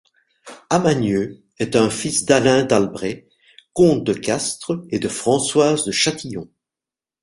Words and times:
Amanieu 0.71 1.43
est 1.59 1.75
un 1.75 1.91
fils 1.91 2.25
d'Alain 2.25 2.63
d'Albret, 2.65 3.27
comte 3.73 4.03
de 4.03 4.13
Castres, 4.13 4.81
et 4.89 4.97
de 4.97 5.07
Françoise 5.07 5.83
de 5.85 5.91
Châtillon. 5.91 6.49